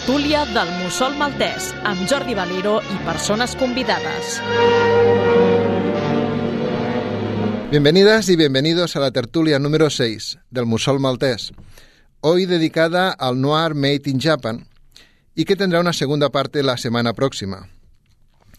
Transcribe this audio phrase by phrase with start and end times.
[0.00, 4.40] tertúlia del Mussol Maltès amb Jordi Valero y personas convidadas.
[7.70, 11.52] Bienvenidas y bienvenidos a la tertulia número 6 del Mussol Maltés,
[12.22, 14.68] hoy dedicada al Noir Made in Japan
[15.34, 17.68] y que tendrá una segunda parte la semana próxima.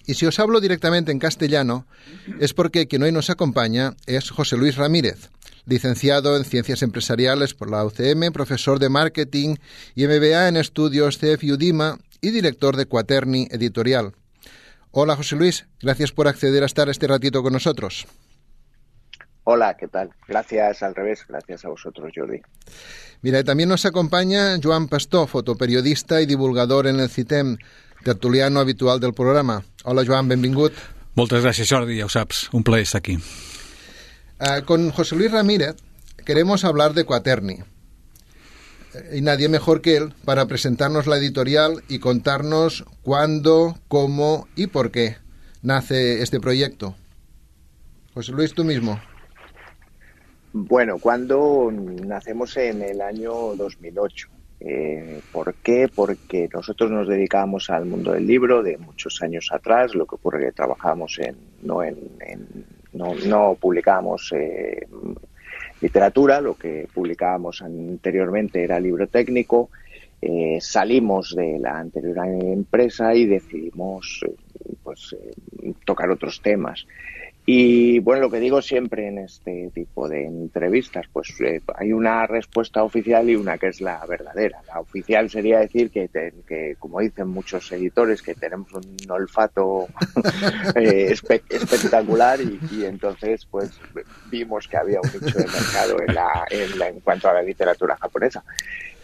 [0.06, 1.88] Y si os hablo directamente en castellano,
[2.40, 5.32] es porque quien hoy nos acompaña es José Luis Ramírez,
[5.66, 9.56] licenciado en Ciencias Empresariales por la UCM, profesor de Marketing
[9.96, 14.14] y MBA en Estudios CF Udima y director de Quaterni Editorial.
[14.92, 18.08] Hola José Luis, gracias por acceder a estar este ratito con nosotros.
[19.44, 20.12] Hola, ¿qué tal?
[20.28, 22.42] Gracias al revés, gracias a vosotros, Jordi.
[23.22, 27.58] Mira, también nos acompaña Joan Pastor, fotoperiodista y divulgador en el CITEM,
[28.04, 29.64] tertuliano habitual del programa.
[29.84, 30.74] Hola, Joan, benvingut.
[31.16, 33.18] Moltes gràcies, Jordi, ja ho saps, un plaer estar aquí.
[34.42, 35.76] Uh, con José Luis Ramírez
[36.26, 37.60] queremos hablar de Quaterni.
[38.96, 44.66] Eh, y nadie mejor que él para presentarnos la editorial y contarnos cuándo, cómo y
[44.66, 45.18] por qué
[45.62, 46.96] nace este proyecto.
[48.16, 49.00] José Luis, tú mismo.
[50.54, 54.28] Bueno, cuando nacemos en el año 2008.
[54.64, 55.88] Eh, ¿Por qué?
[55.94, 59.96] Porque nosotros nos dedicábamos al mundo del libro de muchos años atrás.
[59.96, 61.98] Lo que ocurre que trabajábamos en, no, en,
[62.94, 64.88] no, no publicábamos eh,
[65.82, 69.70] literatura, lo que publicábamos anteriormente era libro técnico.
[70.22, 74.36] Eh, salimos de la anterior empresa y decidimos eh,
[74.84, 76.86] pues, eh, tocar otros temas.
[77.46, 82.28] Y bueno, lo que digo siempre en este tipo de entrevistas, pues eh, hay una
[82.28, 84.62] respuesta oficial y una que es la verdadera.
[84.68, 86.08] La oficial sería decir que,
[86.48, 89.88] que como dicen muchos editores, que tenemos un olfato
[90.76, 93.72] eh, espe espectacular y, y, entonces pues
[94.30, 97.42] vimos que había un nicho de mercado en, la, en, la, en cuanto a la
[97.42, 98.44] literatura japonesa.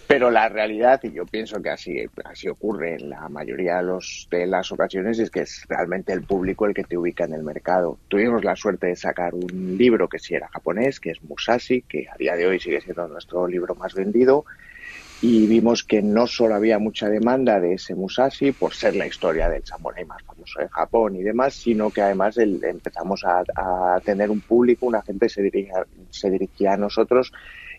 [0.07, 4.27] Pero la realidad, y yo pienso que así, así ocurre en la mayoría de, los,
[4.31, 7.43] de las ocasiones, es que es realmente el público el que te ubica en el
[7.43, 7.99] mercado.
[8.07, 12.07] Tuvimos la suerte de sacar un libro que sí era japonés, que es Musashi, que
[12.09, 14.45] a día de hoy sigue siendo nuestro libro más vendido,
[15.21, 19.49] y vimos que no solo había mucha demanda de ese Musashi por ser la historia
[19.49, 23.99] del samurái más famoso de Japón y demás, sino que además el, empezamos a, a,
[24.05, 27.33] tener un público, una gente se dirigía, se dirigía a nosotros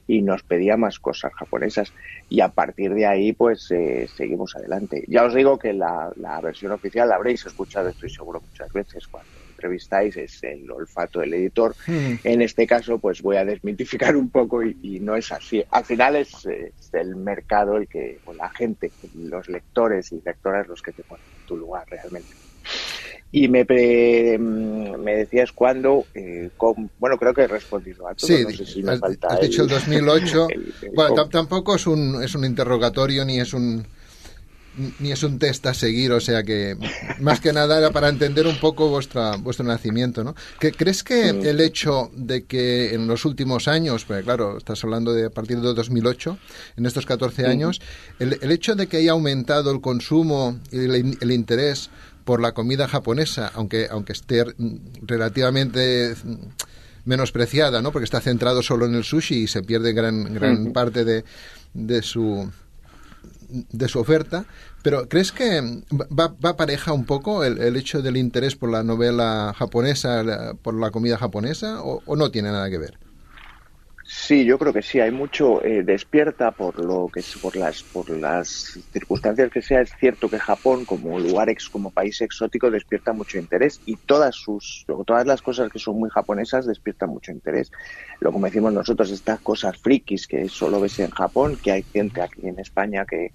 [0.08, 1.92] y nos pedía más cosas japonesas
[2.28, 5.04] y a partir de ahí pues eh, seguimos adelante.
[5.06, 9.06] Ya os digo que la, la, versión oficial la habréis escuchado, estoy seguro, muchas veces
[9.06, 11.76] cuando entrevistáis, es el olfato del editor.
[11.86, 12.14] Mm.
[12.24, 15.62] En este caso pues voy a desmitificar un poco y, y no es así.
[15.70, 20.66] Al final es, es, el mercado el que, o la gente, los lectores y lectoras
[20.66, 22.47] los que te ponen en tu lugar realmente.
[23.31, 28.27] Y me, pre, me decías cuándo, eh, con, bueno, creo que he respondido a todo.
[28.27, 30.49] Sí, no sé si me has, falta has dicho el 2008.
[30.50, 33.84] El, el, bueno, tampoco es un, es un interrogatorio ni es un
[35.00, 36.77] ni es un test a seguir, o sea que
[37.21, 40.34] más que nada era para entender un poco vuestra, vuestro nacimiento, ¿no?
[40.59, 41.47] ¿Crees que Mm.
[41.47, 45.60] el hecho de que en los últimos años, pues claro, estás hablando de a partir
[45.60, 46.39] de 2008,
[46.77, 47.81] en estos 14 años,
[48.19, 51.91] el, el hecho de que haya aumentado el consumo y el, el interés
[52.28, 54.44] por la comida japonesa, aunque, aunque esté
[55.00, 56.15] relativamente
[57.06, 57.91] menospreciada, ¿no?
[57.91, 61.25] Porque está centrado solo en el sushi y se pierde gran, gran parte de,
[61.72, 62.50] de su
[63.49, 64.44] de su oferta,
[64.83, 68.83] pero ¿crees que va, va pareja un poco el, el, hecho del interés por la
[68.83, 72.99] novela japonesa, la, por la comida japonesa, o, o, no tiene nada que ver?
[74.10, 75.00] Sí, yo creo que sí.
[75.00, 78.48] Hay mucho eh, despierta por lo que por las por las
[78.91, 79.82] circunstancias que sea.
[79.82, 84.34] Es cierto que Japón como lugar ex, como país exótico despierta mucho interés y todas
[84.34, 87.70] sus todas las cosas que son muy japonesas despiertan mucho interés.
[88.20, 92.22] Lo como decimos nosotros estas cosas frikis que solo ves en Japón, que hay gente
[92.22, 93.34] aquí en España que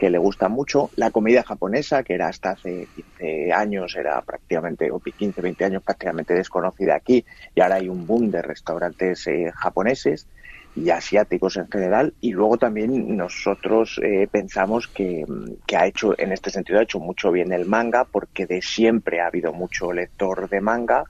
[0.00, 0.90] que le gusta mucho.
[0.96, 5.82] La comida japonesa, que era hasta hace 15 años, era prácticamente, o 15, 20 años
[5.82, 7.22] prácticamente desconocida aquí,
[7.54, 10.26] y ahora hay un boom de restaurantes eh, japoneses
[10.74, 12.14] y asiáticos en general.
[12.22, 15.26] Y luego también nosotros eh, pensamos que,
[15.66, 19.20] que, ha hecho, en este sentido, ha hecho mucho bien el manga, porque de siempre
[19.20, 21.04] ha habido mucho lector de manga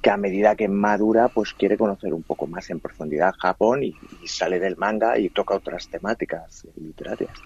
[0.00, 3.94] que a medida que madura pues quiere conocer un poco más en profundidad Japón y,
[4.22, 7.38] y sale del manga y toca otras temáticas literarias.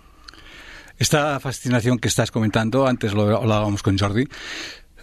[0.98, 4.28] Esta fascinación que estás comentando, antes lo hablábamos con Jordi,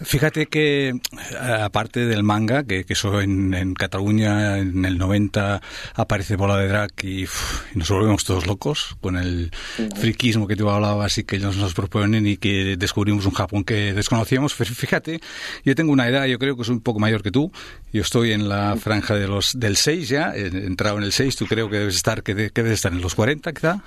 [0.04, 0.98] Fíjate que,
[1.38, 5.60] aparte del manga, que, que eso en, en, Cataluña en el 90
[5.94, 7.26] aparece Bola de Drag y,
[7.74, 9.52] nos volvemos todos locos con el
[9.96, 13.92] friquismo que tú hablabas y que ellos nos proponen y que descubrimos un Japón que
[13.92, 14.54] desconocíamos.
[14.54, 15.20] Fíjate,
[15.64, 17.52] yo tengo una edad, yo creo que soy un poco mayor que tú.
[17.92, 21.36] Yo estoy en la franja de los del 6 ya, he entrado en el 6,
[21.36, 23.82] tú creo que debes estar, que, de, que debes estar en los 40 quizá.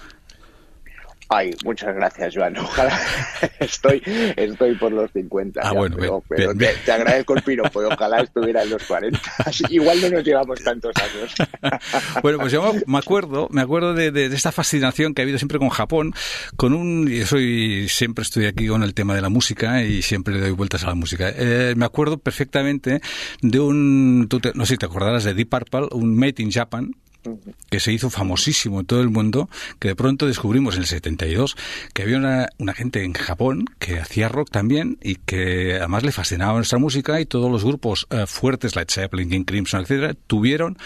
[1.29, 2.57] Ay, muchas gracias, Joan.
[2.65, 2.99] Ojalá
[3.59, 4.01] estoy,
[4.35, 5.61] estoy por los 50.
[5.63, 9.19] Ah, bueno, pero, te, agradezco el piropo y ojalá estuviera en los 40.
[9.69, 11.35] Igual no nos llevamos tantos años.
[12.21, 15.69] Bueno, pues yo me acuerdo, me acuerdo de, esta fascinación que ha habido siempre con
[15.69, 16.13] Japón,
[16.55, 20.33] con un, y soy, siempre estoy aquí con el tema de la música y siempre
[20.33, 21.31] le doy vueltas a la música.
[21.35, 23.01] Eh, me acuerdo perfectamente
[23.41, 26.95] de un, no sé si te acordarás de Deep Purple, un Made in Japan,
[27.69, 29.49] que se hizo famosísimo en todo el mundo,
[29.79, 31.55] que de pronto descubrimos en el 72
[31.93, 36.53] que había una, gente en Japón que hacía rock también y que además le fascinaba
[36.55, 40.77] nuestra música y todos los grupos eh, fuertes, like Zeppelin, King Crimson, etcétera, tuvieron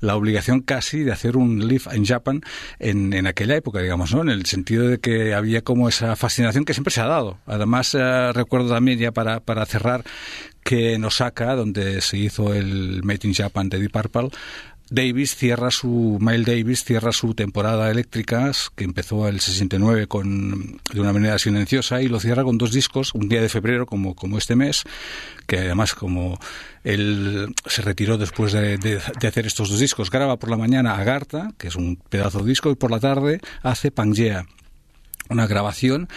[0.00, 2.42] la obligación casi de hacer un live in Japan
[2.78, 4.22] en, en aquella época, digamos, ¿no?
[4.22, 7.38] En el sentido de que había como esa fascinación que siempre se ha dado.
[7.46, 10.04] Además, eh, recuerdo también ya para, para cerrar
[10.62, 14.28] que en Osaka, donde se hizo el Made in Japan de Deep Purple,
[14.90, 21.00] Davis cierra su Miles Davis cierra su temporada eléctricas que empezó el 69 con de
[21.00, 24.38] una manera silenciosa y lo cierra con dos discos un día de febrero como como
[24.38, 24.84] este mes
[25.46, 26.38] que además como
[26.84, 28.96] él se retiró después de, de,
[29.26, 32.70] hacer estos dos discos graba por la mañana Agartha que es un pedazo de disco
[32.70, 34.46] y por la tarde hace Pangea
[35.28, 36.08] una grabación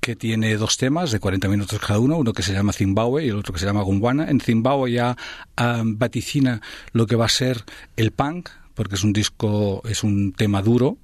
[0.00, 3.28] que tiene dos temas de 40 minutos cada uno, uno que se llama Zimbabue y
[3.28, 4.30] el otro que se llama Gumbwana.
[4.30, 5.16] En Zimbabue ya
[5.60, 6.60] um, vaticina
[6.92, 7.64] lo que va a ser
[7.96, 10.98] el punk, porque es un disco, es un tema duro,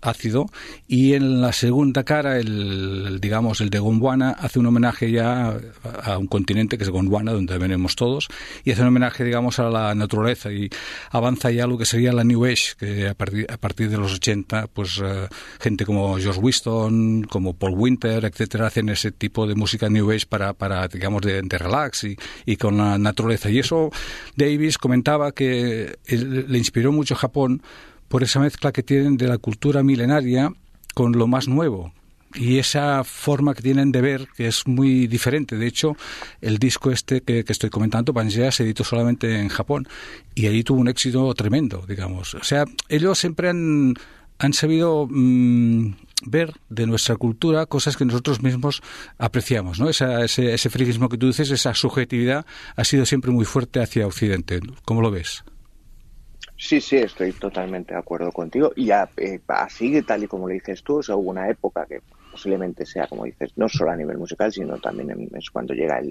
[0.00, 0.46] ácido,
[0.86, 5.58] y en la segunda cara, el, digamos, el de Gondwana hace un homenaje ya
[6.02, 8.28] a un continente que es Gondwana, donde venimos todos,
[8.64, 10.68] y hace un homenaje, digamos, a la naturaleza y
[11.10, 14.14] avanza ya lo que sería la New Age, que a partir, a partir de los
[14.14, 15.28] 80, pues eh,
[15.60, 20.26] gente como George Winston, como Paul Winter, etcétera, hacen ese tipo de música New Age
[20.28, 22.16] para, para digamos, de, relax y,
[22.46, 23.50] y, con la naturaleza.
[23.50, 23.90] Y eso
[24.36, 27.62] Davis comentaba que le inspiró mucho Japón
[28.08, 30.52] por esa mezcla que tienen de la cultura milenaria
[30.94, 31.92] con lo más nuevo,
[32.34, 35.56] y esa forma que tienen de ver que es muy diferente.
[35.56, 35.96] De hecho,
[36.40, 39.88] el disco este que, estoy comentando, Pangea, se editó solamente en Japón
[40.34, 42.34] y allí tuvo un éxito tremendo, digamos.
[42.34, 43.94] O sea, ellos siempre han,
[44.38, 45.92] han sabido mm,
[46.26, 48.80] ver de nuestra cultura cosas que nosotros mismos
[49.18, 49.88] apreciamos, ¿no?
[49.88, 52.46] ese, ese friquismo que tú dices, esa subjetividad
[52.76, 54.60] ha sido siempre muy fuerte hacia Occidente.
[54.84, 55.42] ¿Cómo lo ves?
[56.62, 58.70] Sí, sí, estoy totalmente de acuerdo contigo.
[58.76, 62.02] Y ya, eh, así, tal y como lo dices tú, o hubo una época que
[62.30, 66.02] posiblemente sea, como dices, no solo a nivel musical, sino también es cuando llega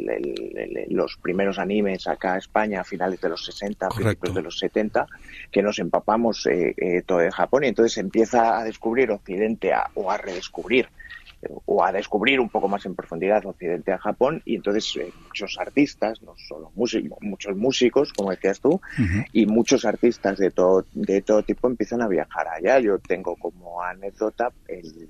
[0.89, 5.05] los primeros animes acá a España a finales de los 60, principios de los 70,
[5.51, 10.09] que nos empapamos eh, eh, todo de Japón y entonces empieza a descubrir Occidente o
[10.09, 10.89] a redescubrir
[11.65, 15.57] o a descubrir un poco más en profundidad Occidente a Japón y entonces eh, muchos
[15.59, 18.81] artistas, no solo músicos, muchos músicos, como decías tú,
[19.31, 22.79] y muchos artistas de todo, de todo tipo empiezan a viajar allá.
[22.79, 25.09] Yo tengo como anécdota el,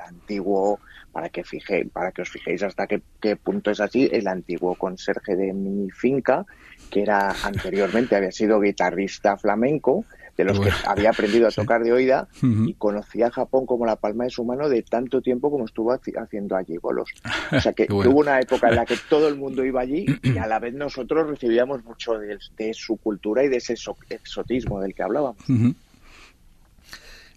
[0.00, 0.80] antiguo,
[1.12, 4.74] para que fije, para que os fijéis hasta qué, qué punto es así, el antiguo
[4.76, 6.46] conserje de mi finca,
[6.90, 10.04] que era anteriormente, había sido guitarrista flamenco,
[10.38, 14.24] de los que había aprendido a tocar de oída y conocía Japón como la palma
[14.24, 17.10] de su mano de tanto tiempo como estuvo haciendo allí bolos.
[17.52, 20.38] O sea que hubo una época en la que todo el mundo iba allí y
[20.38, 22.38] a la vez nosotros recibíamos mucho de,
[22.72, 23.74] su cultura y de ese
[24.10, 25.42] exotismo del que hablábamos.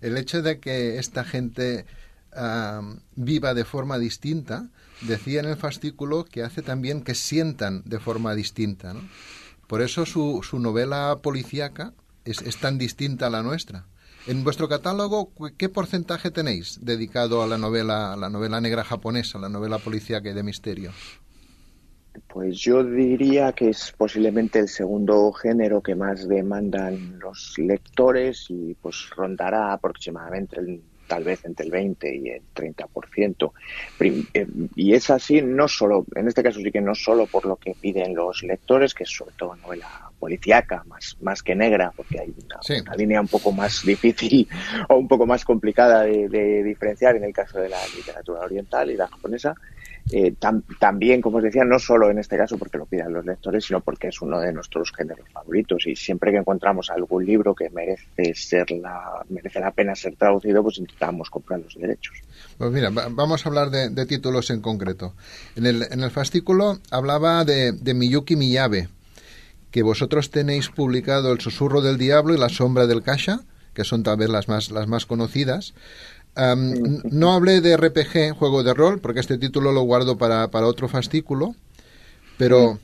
[0.01, 1.85] El hecho de que esta gente
[3.15, 4.67] viva de forma distinta,
[5.01, 8.93] decía en el fascículo que hace también que sientan de forma distinta.
[9.67, 11.93] Por eso su, su novela policíaca
[12.25, 13.85] es, tan distinta a la nuestra.
[14.27, 19.37] En vuestro catálogo, ¿qué porcentaje tenéis dedicado a la novela, a la novela negra japonesa,
[19.37, 20.91] a la novela policíaca y de misterio?
[22.27, 28.75] Pues yo diría que es posiblemente el segundo género que más demandan los lectores y
[28.81, 33.51] pues rondará aproximadamente el tal vez entre el 20 y el 30%.
[33.99, 37.57] Eh, y es así no solo, en este caso sí que no solo por lo
[37.57, 42.19] que piden los lectores, que es sobre todo novela policíaca, más, más que negra, porque
[42.19, 44.47] hay una, línea un poco más difícil
[44.87, 48.95] o un poco más complicada de diferenciar en el caso de la literatura oriental y
[48.95, 49.55] la japonesa,
[50.09, 50.33] eh,
[50.79, 53.81] también, como os decía, no solo en este caso porque lo pidan los lectores, sino
[53.81, 58.33] porque es uno de nuestros géneros favoritos y siempre que encontramos algún libro que merece
[58.35, 62.17] ser la, merece la pena ser traducido, pues intentamos comprar los derechos.
[62.57, 65.13] Pues mira, vamos a hablar de, títulos en concreto.
[65.55, 68.89] En el, en el fascículo hablaba de, de Miyuki Miyabe,
[69.71, 73.41] que vosotros tenéis publicado El susurro del diablo y La sombra del kasha,
[73.73, 75.73] que son tal vez las más, las más conocidas.
[76.35, 80.87] No hablé de RPG, juego de rol, porque este título lo guardo para, para otro
[80.87, 81.55] fascículo,
[82.37, 82.79] pero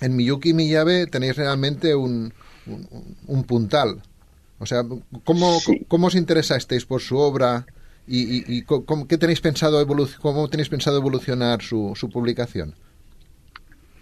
[0.00, 2.32] en Miyuki Miyabe tenéis realmente un,
[3.26, 4.02] un, puntal.
[4.58, 4.84] O sea,
[5.24, 5.58] ¿cómo,
[5.88, 7.66] ¿cómo os interesasteis por su obra
[8.12, 9.86] ¿Y, cómo, qué tenéis pensado
[10.20, 12.74] cómo tenéis pensado evolucionar su, su publicación?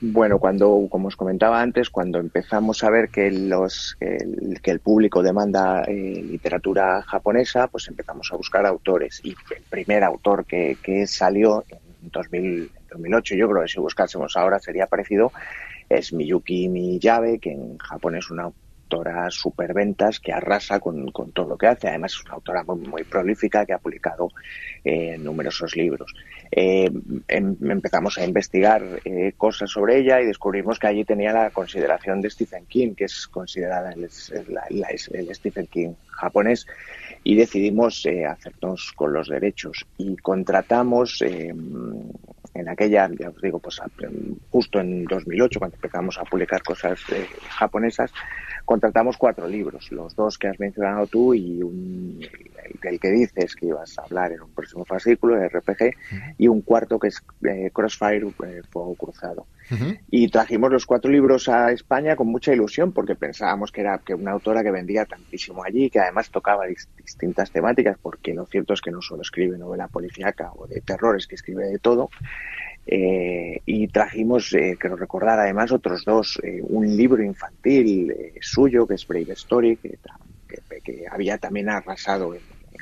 [0.01, 4.79] Bueno, cuando, como os comentaba antes, cuando empezamos a ver que, los, el, que el
[4.79, 9.21] público demanda eh, literatura japonesa, pues empezamos a buscar autores.
[9.25, 14.37] Y el primer autor que, que salió en 2000, 2008, yo creo que si buscásemos
[14.37, 15.33] ahora sería parecido,
[15.89, 21.51] es Miyuki Miyabe, que en Japón es una autora superventas que arrasa con, con, todo
[21.51, 21.89] lo que hace.
[21.89, 24.31] Además, es una autora muy, prolífica que ha publicado
[24.85, 26.15] eh, numerosos libros.
[26.51, 26.91] Eh,
[27.29, 32.21] em, empezamos a investigar eh, cosas sobre ella y descubrimos que allí tenía la consideración
[32.21, 36.67] de Stephen King, que es considerada el, el Stephen King japonés,
[37.23, 39.87] y decidimos hacernos con los derechos.
[39.99, 43.81] Y contratamos en aquella, ya os digo, pues
[44.51, 47.01] justo en 2008, cuando empezamos a publicar cosas
[47.51, 48.13] japonesas,
[48.65, 52.21] contratamos cuatro libros, los dos que has mencionado tú y un,
[52.83, 55.95] el, que dices que ibas a hablar en un próximo fascículo RPG
[56.37, 59.47] y un cuarto que es eh, Crossfire eh, Fuego Cruzado.
[60.11, 64.15] Y trajimos los cuatro libros a España con mucha ilusión porque pensábamos que era que
[64.15, 68.81] una autora que vendía tantísimo allí, que además tocaba distintas temáticas, porque lo cierto es
[68.81, 72.09] que no solo escribe novela policíaca o de terrores, que escribe de todo.
[72.87, 78.87] Eh, y trajimos, eh, que nos recordar además otros dos, eh, un libro infantil suyo
[78.87, 79.99] que es Brave Story, que,
[80.83, 82.41] que, había también arrasado en,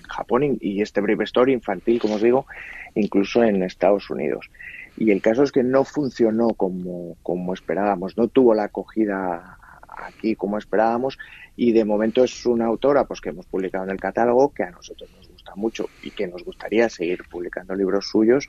[0.08, 2.46] Japón y este Brave Story infantil, como os digo,
[2.94, 4.50] incluso en Estados Unidos.
[4.96, 9.58] Y el caso es que no funcionó como, como esperábamos, no tuvo la acogida
[9.98, 11.18] aquí como esperábamos
[11.56, 14.70] y de momento es una autora pues que hemos publicado en el catálogo que a
[14.70, 18.46] nosotros nos gusta mucho y que nos gustaría seguir publicando libros suyos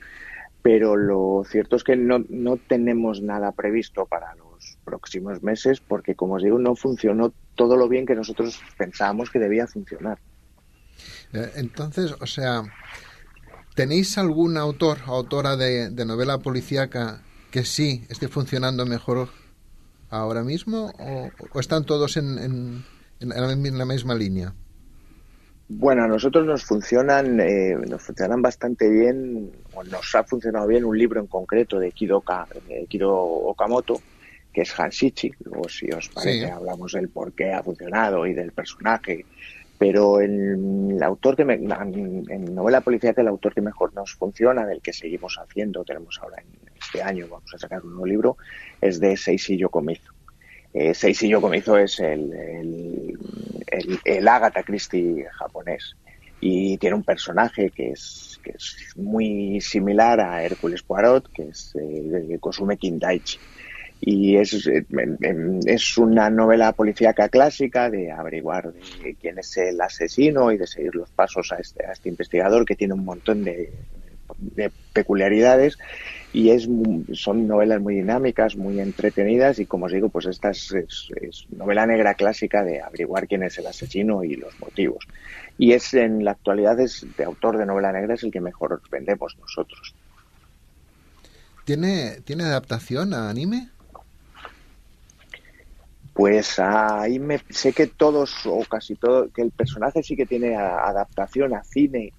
[0.62, 6.14] pero lo cierto es que no, no tenemos nada previsto para los próximos meses porque,
[6.14, 10.18] como os digo, no funcionó todo lo bien que nosotros pensábamos que debía funcionar.
[11.32, 12.62] Eh, entonces, o sea,
[13.74, 19.28] ¿tenéis algún autor o autora de, novela policíaca que sí esté funcionando mejor
[20.10, 22.84] ahora mismo o, están todos en, en,
[23.20, 24.54] en la misma línea?
[25.70, 30.86] Bueno, a nosotros nos funcionan, eh, nos funcionan bastante bien, o nos ha funcionado bien
[30.86, 34.00] un libro en concreto de Kido, Okamoto,
[34.50, 35.30] que es Hanshichi.
[35.44, 39.26] Luego, si os parece, hablamos del por qué ha funcionado y del personaje.
[39.78, 44.92] Pero el, autor que en novela policial el autor que mejor nos funciona, del que
[44.92, 48.36] seguimos haciendo, tenemos ahora en este año, vamos a sacar un nuevo libro,
[48.80, 50.12] es de Seishi Yokomizu.
[50.74, 53.18] Eh, Seishi Yokomizu es el, el,
[54.04, 55.96] el, Agatha Christie japonés
[56.40, 61.74] y tiene un personaje que es, que es muy similar a Hércules Poirot, que es
[61.80, 63.38] eh, Kosume Kindaichi.
[64.00, 64.84] Y es, eh,
[65.66, 68.72] es una novela policíaca clásica de averiguar
[69.20, 72.76] quién es el asesino y de seguir los pasos a este, a este investigador que
[72.76, 73.72] tiene un montón de,
[74.38, 75.78] de peculiaridades
[76.32, 76.68] y es
[77.14, 80.74] son novelas muy dinámicas, muy entretenidas y como os digo, pues esta es,
[81.50, 85.06] novela negra clásica de averiguar quién es el asesino y los motivos.
[85.56, 88.80] Y es en la actualidad es de autor de novela negra es el que mejor
[88.90, 89.94] vendemos nosotros.
[91.64, 93.70] ¿Tiene, ¿tiene adaptación a anime?
[96.18, 100.56] Pues ahí me, sé que todos o casi todo, que el personaje sí que tiene
[100.56, 102.12] adaptación a cine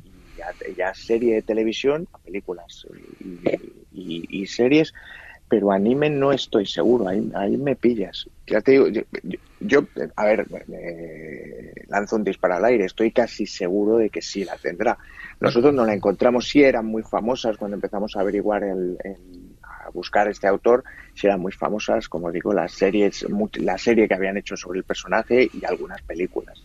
[0.77, 2.87] ya, serie de televisión, a películas
[3.91, 4.93] y, series,
[5.49, 8.29] pero anime no estoy seguro, ahí, ahí me pillas.
[8.47, 8.85] Ya te digo,
[9.59, 9.81] yo,
[10.15, 10.47] a ver,
[11.89, 14.97] lanzo un disparo al aire, estoy casi seguro de que sí la tendrá.
[15.41, 18.97] Nosotros no la encontramos, sí eran muy famosas cuando empezamos a averiguar el,
[19.89, 20.84] a buscar este autor,
[21.15, 24.86] sí eran muy famosas, como digo, las series, la serie que habían hecho sobre el
[24.86, 26.60] personaje y algunas películas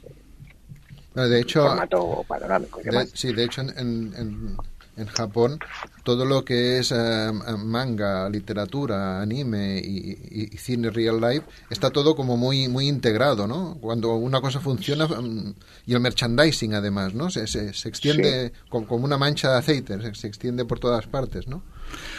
[1.14, 2.81] de hecho, formato panorámico.
[3.12, 4.57] sí, de hecho en,
[4.97, 5.59] en, Japón
[6.04, 12.37] todo lo que es eh, manga, literatura, anime y, cine real life está todo como
[12.37, 13.76] muy muy integrado, ¿no?
[13.81, 15.54] Cuando una cosa funciona mm,
[15.87, 17.28] y el merchandising además, ¿no?
[17.28, 21.62] Se, se, extiende como, una mancha de aceite, se extiende por todas partes, ¿no?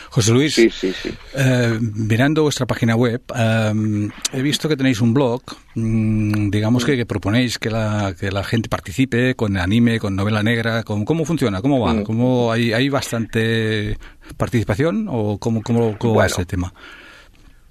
[0.09, 5.41] José Luis, eh, mirando vuestra página web, eh, he visto que tenéis un blog,
[5.75, 10.83] mm, digamos que, proponéis que la, que la gente participe con anime, con novela negra,
[10.83, 11.61] con, ¿cómo funciona?
[11.61, 11.93] ¿Cómo va?
[11.93, 12.03] Mm.
[12.03, 13.97] ¿Cómo, hay, ¿Hay bastante
[14.37, 16.73] participación o cómo, cómo, va ese tema?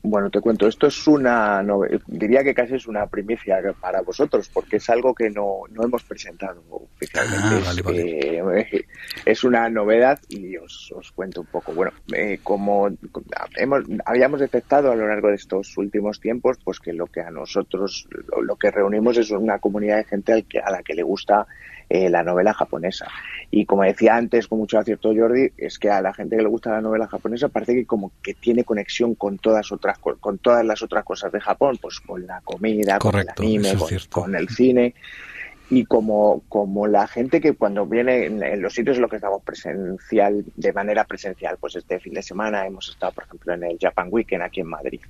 [0.06, 1.64] Bueno, te cuento, esto es una,
[2.06, 6.04] diría que casi es una primicia para vosotros, porque es algo que no, no hemos
[6.04, 8.38] presentado oficialmente.
[8.38, 8.84] Ah, es,
[9.24, 11.72] es, una novedad y os, os cuento un poco.
[11.72, 12.90] Bueno, eh, como
[13.56, 17.30] hemos, habíamos detectado a lo largo de estos últimos tiempos, pues que lo que a
[17.30, 18.06] nosotros,
[18.42, 21.46] lo, que reunimos es una comunidad de gente al que, a la que le gusta
[21.88, 23.06] eh, la novela japonesa.
[23.50, 26.48] Y como decía antes, con mucho acierto Jordi, es que a la gente que le
[26.48, 30.64] gusta la novela japonesa parece que como que tiene conexión con todas otras con todas
[30.64, 33.74] las otras cosas de Japón, pues con la comida, con el anime,
[34.10, 34.94] con, el cine
[35.70, 39.42] y como, como la gente que cuando viene en, los sitios en los que estamos
[39.42, 43.78] presencial, de manera presencial, pues este fin de semana hemos estado, por ejemplo, en el
[43.80, 45.00] Japan Weekend aquí en Madrid.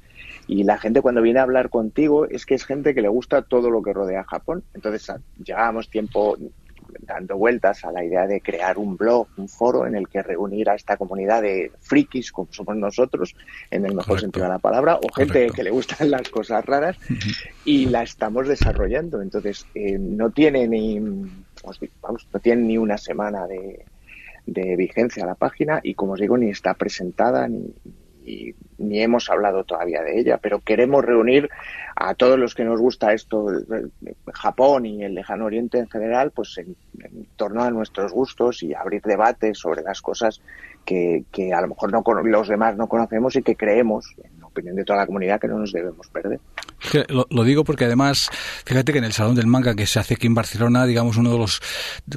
[0.46, 3.42] Y la gente cuando viene a hablar contigo es que es gente que le gusta
[3.42, 4.62] todo lo que rodea a Japón.
[4.74, 5.12] Entonces,
[5.42, 6.36] llevábamos tiempo
[7.00, 10.70] dando vueltas a la idea de crear un blog, un foro en el que reunir
[10.70, 13.34] a esta comunidad de frikis como somos nosotros,
[13.70, 16.96] en el mejor sentido de la palabra, o gente que le gustan las cosas raras,
[17.64, 19.20] y la estamos desarrollando.
[19.22, 21.00] Entonces, eh, no tiene ni,
[22.02, 23.84] vamos, no tiene ni una semana de,
[24.46, 27.74] de vigencia la página y, como os digo, ni está presentada ni,
[28.78, 31.48] ni hemos hablado todavía de ella, pero queremos reunir
[31.96, 33.46] a todos los que nos gusta esto,
[34.32, 36.76] Japón y el lejano oriente en general, pues en,
[37.36, 40.40] torno a nuestros gustos y abrir debates sobre las cosas
[40.84, 44.76] que, que a lo mejor no, los demás no conocemos y que creemos, en opinión
[44.76, 46.40] de toda la comunidad, que no nos debemos perder.
[47.08, 48.30] Lo, digo porque además,
[48.64, 51.32] fíjate que en el Salón del Manga que se hace aquí en Barcelona, digamos, uno
[51.32, 51.60] de los,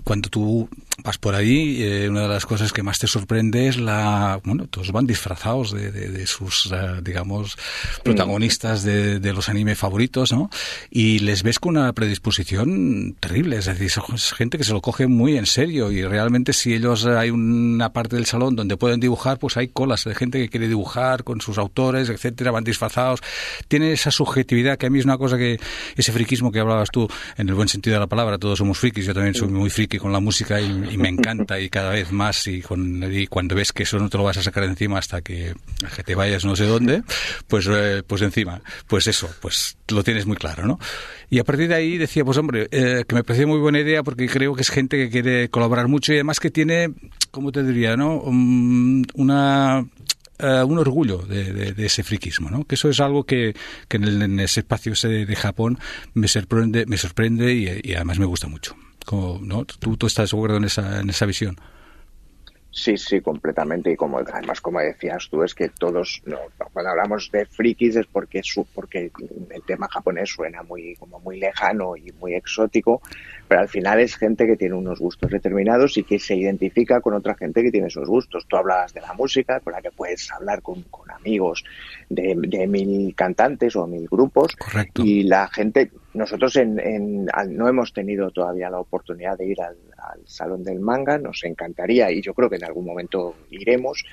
[0.04, 0.70] cuando tú
[1.04, 4.68] vas por ahí, eh, una de las cosas que más te sorprende es la, bueno,
[4.68, 7.58] todos van disfrazados de, de, sus, eh, digamos,
[8.04, 10.50] protagonistas de, de, los anime favoritos, ¿no?
[10.90, 15.08] Y les ves con una predisposición terrible, es decir, es gente que se lo coge
[15.08, 19.00] muy en serio y realmente si ellos eh, hay una parte del salón donde pueden
[19.00, 23.22] dibujar, pues hay colas de gente que quiere dibujar con sus autores, etcétera, van disfrazados,
[23.68, 25.60] tienen esa subjetividad que a mí es una cosa que
[25.96, 27.08] ese friquismo que hablabas tú,
[27.38, 29.98] en el buen sentido de la palabra, todos somos frikis, yo también soy muy friki
[29.98, 34.00] con la música y, me encanta y cada vez más y, cuando ves que eso
[34.00, 35.54] no te lo vas a sacar encima hasta que,
[36.06, 37.04] te vayas no sé dónde,
[37.48, 40.80] pues, eh, pues encima, pues eso, pues lo tienes muy claro, ¿no?
[41.30, 44.02] Y a partir de ahí decía, pues hombre, eh, que me pareció muy buena idea
[44.04, 46.94] porque creo que es gente que quiere colaborar mucho y además que tiene,
[47.32, 48.16] ¿cómo te diría, no?
[48.16, 49.86] Um, una
[50.40, 52.64] eh, un orgullo de, ese friquismo, ¿no?
[52.66, 53.56] Que eso es algo que,
[53.88, 55.80] que en, ese espacio ese de, Japón
[56.14, 58.76] me sorprende, me sorprende y, además me gusta mucho.
[59.06, 59.66] Como, ¿no?
[59.66, 61.58] ¿Tú, ¿Tú, estás de acuerdo en esa, en esa visión?
[62.78, 63.92] Sí, sí, completamente.
[63.92, 66.22] Y como además, como decías tú, es que todos,
[66.72, 69.10] cuando hablamos de frikis es porque, su, porque
[69.50, 73.02] el tema japonés suena muy, como muy lejano y muy exótico,
[73.48, 77.16] pero al final es gente que tiene unos gustos determinados y que se identifica con
[77.16, 78.46] otra gente que tiene esos gustos.
[78.48, 81.66] Tú hablabas de la música, con la que puedes hablar con, con amigos
[82.10, 84.56] de, de, mil cantantes o mil grupos.
[84.56, 85.02] Correcto.
[85.04, 89.78] Y la gente, nosotros en, en, no hemos tenido todavía la oportunidad de ir al,
[89.98, 94.04] al Salón del Manga, nos encantaría y yo creo que en algún momento iremos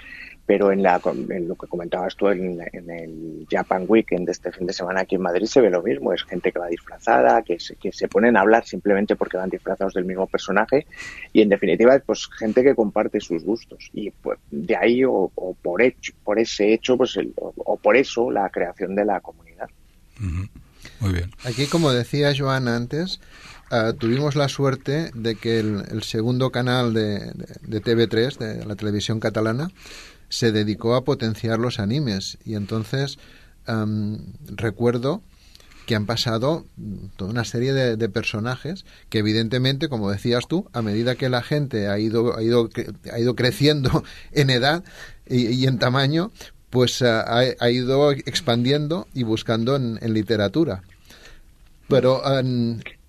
[0.47, 4.67] pero en, la, en lo que comentabas tú en, el Japan Weekend de este fin
[4.67, 7.59] de semana aquí en Madrid se ve lo mismo, es gente que va disfrazada, que
[7.59, 10.87] se, que se ponen a hablar simplemente porque van disfrazados del mismo personaje
[11.33, 15.31] y en definitiva pues gente que comparte sus gustos y pues de ahí o,
[15.63, 19.69] por hecho, por ese hecho pues o, por eso la creación de la comunidad.
[21.01, 21.31] Muy bien.
[21.45, 23.21] Aquí como decía Joan antes,
[23.71, 28.77] uh, tuvimos la suerte de que el, segundo canal de, de, de TV3, de la
[28.77, 29.71] televisión catalana,
[30.29, 33.19] se dedicó a potenciar los animes y entonces
[34.47, 35.23] recuerdo
[35.87, 36.67] que han pasado
[37.17, 41.89] toda una serie de, personajes que evidentemente, como decías tú, a medida que la gente
[41.89, 42.71] ha ido, ha ido,
[43.13, 44.03] ha ido creciendo
[44.33, 44.83] en edad
[45.27, 46.33] y, en tamaño,
[46.75, 50.83] pues ha, ha, ido expandiendo y buscando en, en literatura.
[51.87, 52.21] Pero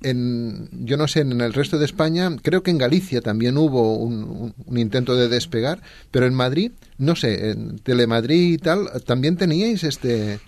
[0.03, 3.97] en, yo no sé, en el resto de España, creo que en Galicia también hubo
[3.97, 5.79] un, intento de despegar,
[6.11, 10.39] pero en Madrid, no sé, en Telemadrid y tal, ¿también teníais este,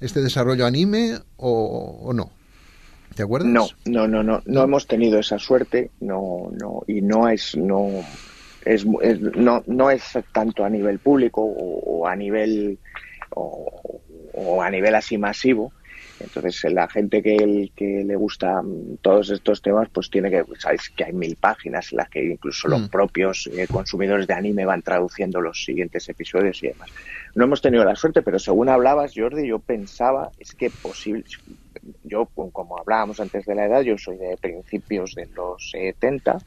[0.00, 2.30] este desarrollo anime o, no?
[3.14, 3.50] ¿Te acuerdas?
[3.50, 7.90] No, no, no, no, no hemos tenido esa suerte, no, no, y no es, no,
[8.64, 12.78] es, no, no es tanto a nivel público o, a nivel,
[13.30, 14.00] o,
[14.32, 15.72] o a nivel así masivo,
[16.20, 18.62] entonces, la gente que, que le gusta
[19.02, 22.68] todos estos temas, pues tiene que, sabéis que hay mil páginas en las que incluso
[22.68, 22.88] los mm.
[22.88, 26.90] propios eh, consumidores de anime van traduciendo los siguientes episodios y demás.
[27.34, 31.24] No hemos tenido la suerte, pero según hablabas, Jordi, yo pensaba, es que posible,
[32.04, 36.38] yo, como hablábamos antes de la edad, yo soy de principios de los 70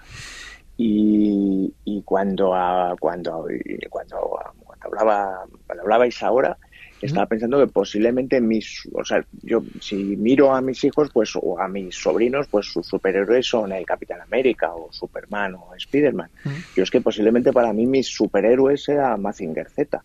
[0.77, 2.53] y, y cuando,
[2.99, 3.47] cuando,
[3.89, 6.57] cuando, cuando, hablaba, cuando hablabais ahora,
[7.01, 11.59] estaba pensando que posiblemente mis, o sea, yo si miro a mis hijos, pues o
[11.59, 16.29] a mis sobrinos, pues sus superhéroes son el Capitán América o Superman o Spiderman.
[16.75, 20.03] Yo es que posiblemente para mí mis superhéroes era Mazinger Z.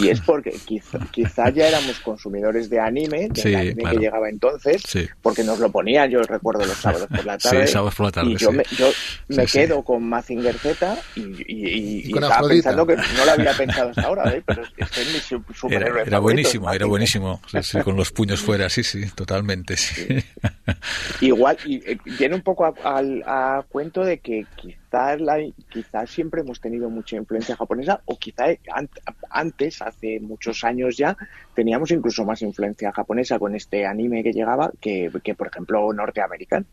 [0.00, 0.54] Y es porque
[1.12, 4.82] quizá, ya éramos consumidores de anime, de anime que llegaba entonces,
[5.22, 8.30] porque nos lo ponían, yo recuerdo los sábados por la tarde.
[8.30, 8.90] Y yo me, yo
[9.28, 14.02] me quedo con Mazinger Z y, y, estaba pensando que no lo había pensado hasta
[14.02, 14.42] ahora, ¿eh?
[14.44, 15.20] pero es que es mi
[15.54, 16.00] superhéroe.
[16.00, 17.40] Era, era buenísimo, era buenísimo.
[17.84, 19.76] con los puños fuera, sí, sí, totalmente.
[19.76, 20.22] Sí.
[21.20, 24.46] Igual, y eh, viene un poco a, cuento de que
[24.90, 28.46] quizás, la, quizás siempre hemos tenido mucha influencia japonesa o quizá
[29.30, 31.16] antes, hace muchos años ya,
[31.54, 36.66] teníamos incluso más influencia japonesa con este anime que llegaba que, que por ejemplo, norteamericano.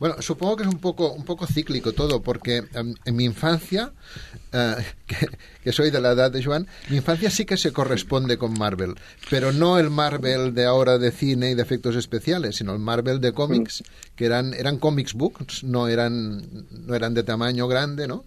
[0.00, 3.92] Bueno, supongo que es un poco, un poco cíclico todo, porque em, en mi infancia,
[4.50, 4.76] eh,
[5.62, 8.94] que, soy de la edad de Joan, mi infancia sí que se corresponde con Marvel,
[9.28, 13.20] pero no el Marvel de ahora de cine y de efectos especiales, sino el Marvel
[13.20, 14.16] de cómics, mm.
[14.16, 18.24] que eran, eran comics books, no eran, no eran de tamaño grande, ¿no?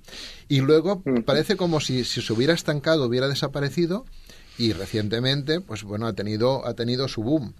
[0.47, 1.21] Y luego mm.
[1.21, 4.05] parece como si, si se hubiera estancado, hubiera desaparecido,
[4.59, 7.55] y recientemente, pues bueno, ha tenido, ha tenido su boom.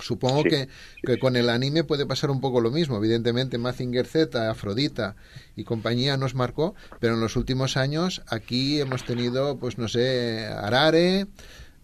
[0.00, 0.68] Supongo que,
[1.04, 2.96] que, con el anime puede pasar un poco lo mismo.
[2.96, 5.16] Evidentemente, Mazinger Z, Afrodita
[5.56, 10.46] y compañía nos marcó, pero en los últimos años aquí hemos tenido, pues no sé,
[10.46, 11.26] Arare,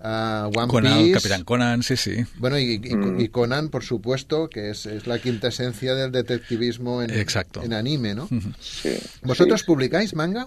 [0.00, 1.12] uh, One Conan, Piece.
[1.12, 2.24] Capitán Conan, sí, sí.
[2.38, 3.26] Bueno, y, y, mm.
[3.28, 8.28] Conan, por supuesto, que es, es, la quinta esencia del detectivismo en, en anime, ¿no?
[8.60, 8.96] Sí.
[9.22, 10.46] ¿Vosotros publicáis manga?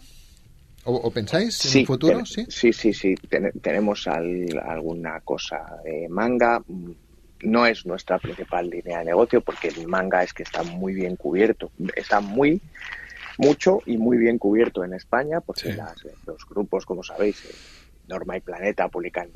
[0.84, 2.26] ¿O, pensáis en el futuro?
[2.26, 2.93] sí, sí, sí.
[2.93, 3.15] sí.
[3.62, 6.60] tenemos alguna cosa de manga
[7.43, 11.15] no es nuestra principal línea de negocio porque el manga es que está muy bien
[11.15, 12.62] cubierto, está muy
[13.38, 15.75] mucho y muy bien cubierto en España porque
[16.25, 17.56] los grupos, como sabéis, eh,
[18.08, 19.30] Norma y Planeta publican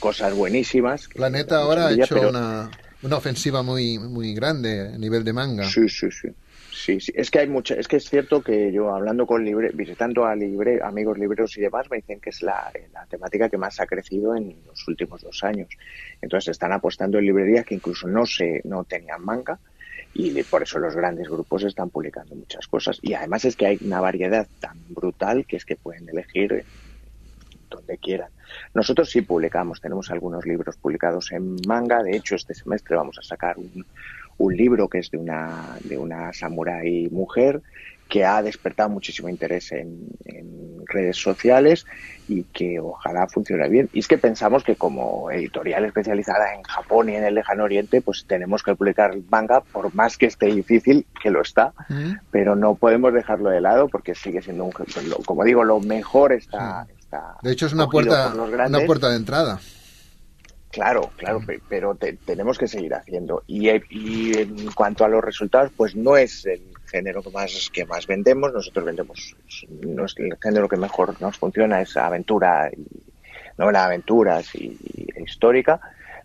[0.00, 1.08] cosas buenísimas.
[1.08, 2.70] Planeta ahora ha hecho una,
[3.02, 5.68] una ofensiva muy, muy grande a nivel de manga.
[5.68, 6.28] Sí, sí, sí.
[6.74, 9.70] Sí, sí, es que hay mucha, es que es cierto que yo hablando con libre,
[9.72, 12.72] visitando a libre, amigos libreros y demás, me dicen que es la,
[13.08, 15.68] temática que más ha crecido en los últimos dos años.
[16.20, 19.60] Entonces están apostando en librerías que incluso no se, no tenían manga
[20.14, 22.98] y por eso los grandes grupos están publicando muchas cosas.
[23.02, 26.64] Y además es que hay una variedad tan brutal que es que pueden elegir
[27.70, 28.30] donde quieran.
[28.74, 32.02] Nosotros sí publicamos, tenemos algunos libros publicados en manga.
[32.02, 33.86] De hecho, este semestre vamos a sacar un,
[34.38, 37.62] un libro que es de una, de una samurái mujer
[38.08, 40.08] que ha despertado muchísimo interés en,
[40.86, 41.86] redes sociales
[42.28, 43.88] y que ojalá funcione bien.
[43.94, 48.02] Y es que pensamos que como editorial especializada en Japón y en el lejano oriente,
[48.02, 51.72] pues tenemos que publicar manga, por más que esté difícil, que lo está,
[52.30, 54.72] pero no podemos dejarlo de lado porque sigue siendo un,
[55.24, 56.86] como digo, lo mejor está.
[56.96, 59.58] está de hecho es una puerta, una puerta de entrada.
[60.74, 63.44] Claro, claro, pero tenemos que seguir haciendo.
[63.46, 68.08] Y, en cuanto a los resultados, pues no es el género que más que más
[68.08, 68.52] vendemos.
[68.52, 69.36] Nosotros vendemos,
[69.70, 72.84] no es el género que mejor nos funciona es aventura y
[73.56, 74.76] novela de aventuras y,
[75.24, 75.80] histórica.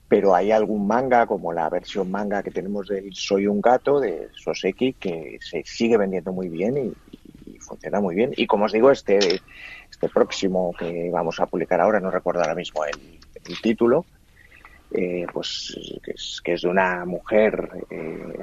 [0.08, 4.30] Pero hay algún manga, como la versión manga que tenemos del Soy un gato de
[4.34, 6.96] Soseki, que se sigue vendiendo muy bien
[7.46, 8.32] y, funciona muy bien.
[8.36, 9.20] Y como os digo, este,
[9.92, 14.06] este próximo que vamos a publicar ahora, no recuerdo ahora mismo el título,
[14.91, 18.39] eh, pues que es, que es, de una mujer eh,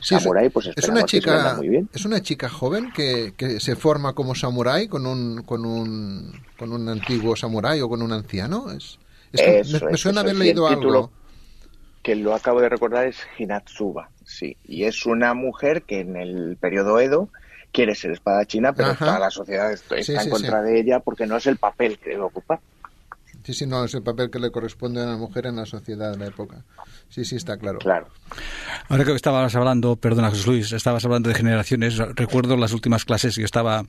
[0.00, 1.58] samurai, pues es una chica
[1.92, 6.72] es una chica joven que, que, se forma como samurái con un con un con
[6.72, 8.98] un antiguo samurái o con un anciano es,
[9.32, 11.10] me, suena haber leído algo.
[12.04, 14.56] que lo acabo de recordar es Hinatsuba sí.
[14.64, 17.30] Y es una mujer que en el periodo Edo
[17.72, 21.48] quiere ser espadachina pero toda la sociedad está, en contra de ella porque no es
[21.48, 22.60] el papel que debe ocupar
[23.44, 26.12] Sí, sí, no, es el papel que le corresponde a la mujer en la sociedad
[26.12, 26.64] de la época.
[27.10, 27.78] Sí, sí, está claro.
[27.78, 28.08] Claro.
[28.88, 33.36] Ahora que estabas hablando, perdona José Luis, estabas hablando de generaciones, recuerdo las últimas clases,
[33.36, 33.84] yo estaba,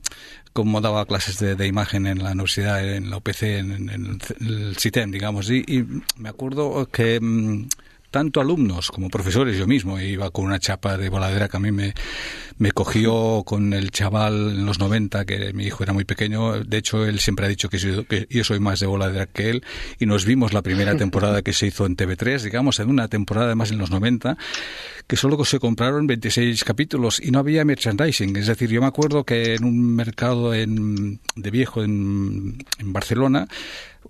[0.52, 5.50] como daba clases de, imagen en la universidad, en la UPC, en, el CITEM, digamos,
[5.50, 5.86] y, y
[6.18, 7.66] me acuerdo que mm,
[8.10, 11.72] tanto alumnos como profesores, yo mismo iba con una chapa de voladera que a mí
[11.72, 11.92] me,
[12.58, 16.60] me cogió con el chaval en los 90, que mi hijo era muy pequeño.
[16.64, 19.64] De hecho, él siempre ha dicho que, que yo soy más de voladera que él.
[19.98, 23.46] Y nos vimos la primera temporada que se hizo en TV3, digamos, en una temporada
[23.46, 24.38] además en los 90,
[25.06, 28.36] que solo se compraron 26 capítulos y no había merchandising.
[28.36, 33.46] Es decir, yo me acuerdo que en un mercado en, de viejo en, en Barcelona,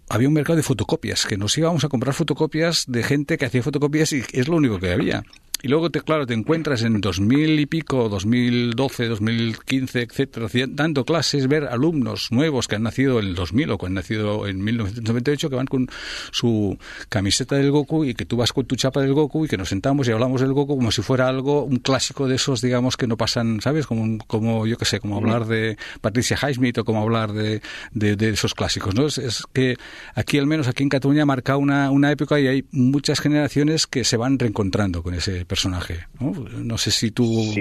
[0.08, 3.62] había un mercado de fotocopias, que nos íbamos a comprar fotocopias de gente que hacía
[3.62, 5.24] fotocopias y es lo único que había.
[5.66, 11.48] Y luego, te, claro, te encuentras en 2000 y pico, 2012, 2015, etcétera, dando clases,
[11.48, 15.50] ver alumnos nuevos que han nacido en el 2000 o que han nacido en 1998
[15.50, 15.88] que van con
[16.30, 19.56] su camiseta del Goku y que tú vas con tu chapa del Goku y que
[19.56, 22.96] nos sentamos y hablamos del Goku como si fuera algo, un clásico de esos, digamos,
[22.96, 23.88] que no pasan, ¿sabes?
[23.88, 28.28] Como, como yo qué sé, como hablar de Patricia Highsmith o como hablar de, de,
[28.28, 29.06] esos clásicos, ¿no?
[29.06, 29.74] Es, que
[30.14, 33.88] aquí, al menos aquí en Cataluña, ha marcado una, una época y hay muchas generaciones
[33.88, 35.80] que se van reencontrando con ese personaje, ¿no?
[36.20, 37.54] No sé si tú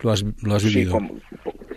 [0.00, 0.98] lo, has, lo has vivido.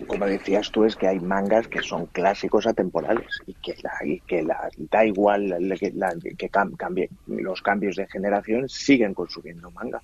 [0.07, 3.91] como, decías tú, es que hay mangas que son clásicos atemporales y que, la,
[4.27, 10.01] que la, da igual que, cambie, los cambios de generación, siguen consumiendo manga.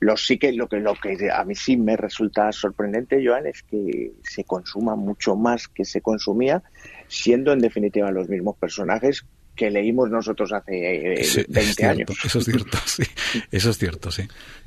[0.00, 3.62] Lo sí que lo que lo que a mí sí me resulta sorprendente, Joan, es
[3.62, 6.62] que se consuma mucho más que se consumía,
[7.06, 9.24] siendo en definitiva los mismos personajes
[9.60, 12.10] que leímos nosotros hace 20 eh, años.
[12.24, 13.02] Eso es cierto, sí.
[13.50, 14.22] Eso es cierto, sí.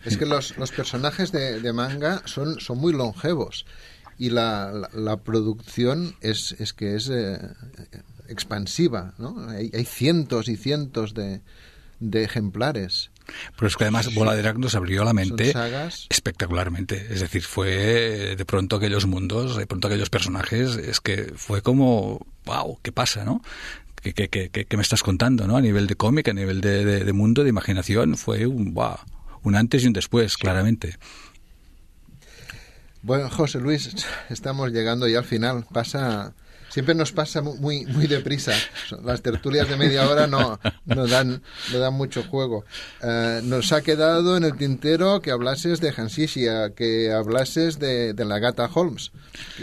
[0.06, 3.65] Es que los, los personajes de, manga son, son muy longevos
[4.19, 7.39] y la, la, producción es, es que es eh,
[8.29, 9.49] expansiva, ¿no?
[9.49, 11.41] Hay, hay, cientos y cientos de,
[11.99, 13.10] de ejemplares.
[13.56, 15.53] Pero es que además Bola de Drag nos abrió la mente
[16.10, 17.08] espectacularmente.
[17.10, 22.25] Es decir, fue de pronto aquellos mundos, de pronto aquellos personajes, es que fue como,
[22.45, 23.41] wow, ¿qué pasa, no?
[24.03, 25.55] ¿Qué, qué, qué, me estás contando, no?
[25.55, 28.97] A nivel de cómic, a nivel de, de, mundo, de imaginación, fue un, wow,
[29.43, 30.97] un antes y un después, claramente.
[33.01, 35.65] Bueno, José Luis, estamos llegando ya al final.
[35.71, 36.33] Pasa
[36.73, 38.53] siempre nos pasa muy muy deprisa.
[39.03, 42.65] Las tertulias de media hora no, no, dan, no dan mucho juego.
[43.03, 48.25] Eh, nos ha quedado en el tintero que hablases de Hansisia, que hablases de, de
[48.25, 49.12] la gata Holmes,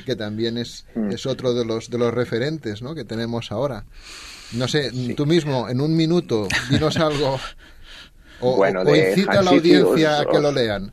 [0.07, 1.11] que, también es, mm.
[1.11, 2.95] es otro de los, de los referentes ¿no?
[2.95, 3.85] que tenemos ahora.
[4.53, 7.41] No sé, tú mismo, en un minuto, dinos algo
[8.41, 10.93] o, incita a la audiencia a que lo lean.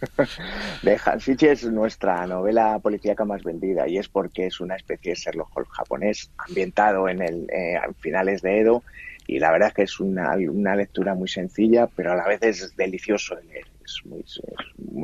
[0.82, 5.16] de Hansich es nuestra novela policíaca más vendida y es porque es una especie de
[5.16, 8.82] Sherlock Holmes japonés ambientado en el eh, finales de Edo
[9.26, 12.42] y la verdad es que es una, una, lectura muy sencilla pero a la vez
[12.42, 13.66] es delicioso de leer.
[13.84, 14.20] Es muy,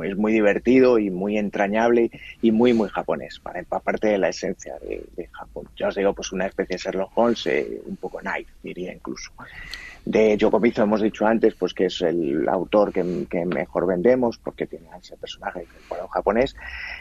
[0.07, 4.75] es muy, divertido y muy entrañable y muy muy japonés para parte de la esencia
[4.79, 5.67] de, Japón.
[5.75, 9.31] Ya os digo pues una especie de Sherlock Holmes eh, un poco night diría incluso
[10.05, 14.87] de Yokomizo hemos dicho antes pues que es el autor que, mejor vendemos porque tiene
[15.01, 15.65] ese personaje
[16.11, 16.55] japonés.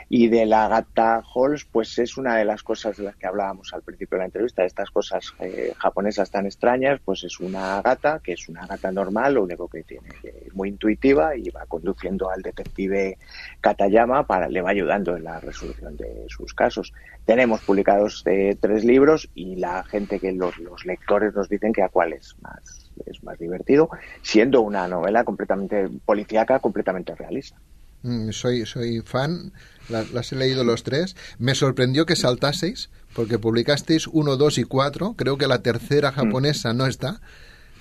[0.09, 3.73] Y de la gata Halls pues es una de las cosas de las que hablábamos
[3.75, 4.65] al principio de la entrevista.
[4.65, 9.35] Estas cosas eh, japonesas tan extrañas pues es una gata que es una gata normal
[9.35, 13.19] lo único que tiene es muy intuitiva y va conduciendo al detective
[13.61, 16.93] Katayama para le va ayudando en la resolución de sus casos.
[17.27, 21.83] Tenemos publicados eh, tres libros y la gente que los, los lectores nos dicen que
[21.83, 23.91] a cuál es más es más divertido,
[24.23, 27.57] siendo una novela completamente policíaca, completamente realista.
[28.03, 29.53] Mm, soy, soy fan,
[29.89, 31.17] las, he leído los tres.
[31.39, 35.15] Me sorprendió que saltaseis, porque publicasteis uno, dos y cuatro.
[35.17, 36.15] Creo que la tercera mm.
[36.15, 37.21] japonesa no está.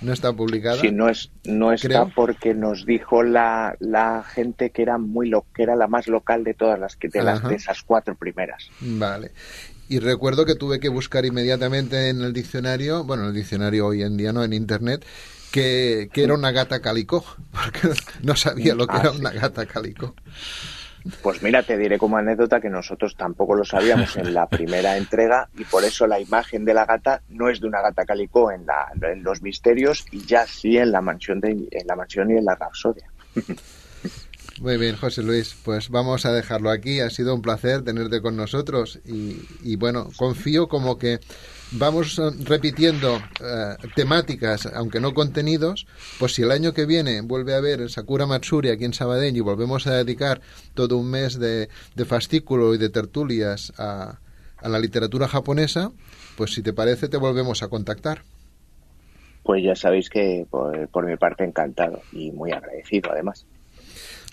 [0.00, 0.80] No está publicada.
[0.80, 5.46] Sí, no, es, no está porque nos dijo la, la gente que era muy lo,
[5.54, 8.68] que era la más local de todas las que de, las, de esas cuatro primeras.
[8.80, 9.30] Vale.
[9.88, 14.02] Y recuerdo que tuve que buscar inmediatamente en el diccionario, bueno, en el diccionario hoy
[14.02, 15.04] en día no, en internet,
[15.52, 20.14] que, era una gata calicó, porque no sabía lo que era ah, una gata calicó.
[21.22, 25.48] Pues mira, te diré como anécdota que nosotros tampoco lo sabíamos en la primera entrega
[25.56, 28.64] y por eso la imagen de la gata no es de una gata calicó en,
[28.64, 32.38] la, en los misterios y ya sí en la mansión de, en la mansión y
[32.38, 33.10] en la rapsodia.
[34.60, 37.00] Muy bien, José Luis, pues vamos a dejarlo aquí.
[37.00, 41.18] Ha sido un placer tenerte con nosotros y, bueno, confío como que
[41.72, 45.86] vamos repitiendo eh, temáticas, aunque no contenidos,
[46.20, 49.40] pues si el año que viene vuelve a haber Sakura Matsuri aquí en Sabadell y
[49.40, 50.40] volvemos a dedicar
[50.74, 51.68] todo un mes de,
[52.06, 54.20] fascículo y de tertulias a,
[54.58, 55.90] a la literatura japonesa,
[56.36, 58.22] pues si te parece te volvemos a contactar.
[59.42, 63.44] Pues ya sabéis que por mi parte encantado y muy agradecido además.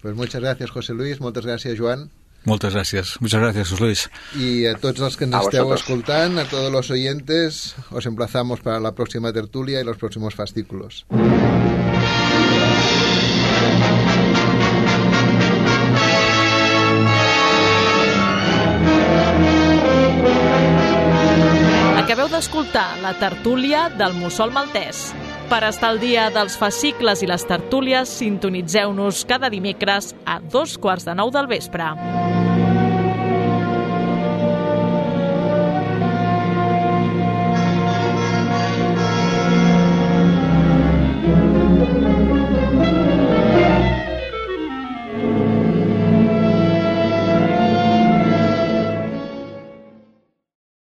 [0.02, 1.22] Pues muchas gracias, José Luis.
[1.22, 2.10] Muchas gracias, Joan.
[2.44, 3.18] Muchas gracias.
[3.20, 4.10] Muchas gracias, José Luis.
[4.36, 8.80] Y a todos los que nos estén escuchando, a todos los oyentes, os emplazamos para
[8.80, 11.06] la próxima tertulia y los próximos fascículos.
[22.02, 25.14] Acabeu d'escoltar la tertúlia del Mussol Maltès.
[25.52, 31.04] Per estar al dia dels fascicles i les tertúlies, sintonitzeu-nos cada dimecres a dos quarts
[31.10, 31.92] de nou del vespre.